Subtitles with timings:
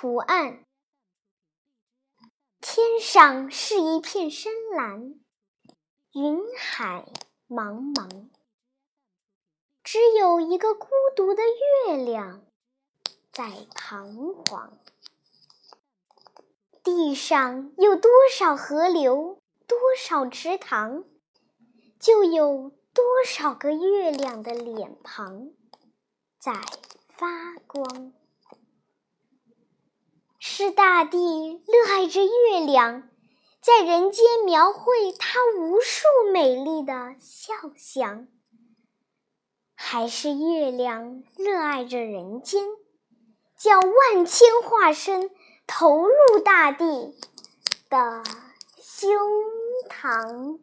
[0.00, 0.64] 图案。
[2.60, 5.18] 天上是一片深蓝，
[6.12, 7.04] 云海
[7.48, 8.28] 茫茫，
[9.82, 11.42] 只有一个孤独的
[11.88, 12.46] 月亮
[13.32, 14.78] 在彷徨。
[16.84, 21.02] 地上有多少河流，多少池塘，
[21.98, 25.50] 就有多少个月亮的脸庞
[26.38, 26.52] 在
[27.08, 28.12] 发光。
[30.60, 33.08] 是大地热爱着月亮，
[33.60, 38.26] 在人间描绘它无数美丽的肖像；
[39.76, 42.64] 还是月亮热爱着人间，
[43.56, 45.30] 将万千化身
[45.68, 47.14] 投入大地
[47.88, 48.24] 的
[48.82, 49.16] 胸
[49.88, 50.58] 膛。